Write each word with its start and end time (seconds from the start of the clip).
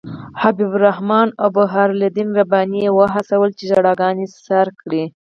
حبیب 0.41 0.71
الرحمن 0.75 1.27
او 1.41 1.47
برهان 1.55 1.89
الدین 1.95 2.29
رباني 2.39 2.79
یې 2.85 2.91
وهڅول 2.97 3.49
چې 3.57 3.63
ژړاګانې 3.71 4.25
سر 4.45 4.67
کړي. 4.81 5.03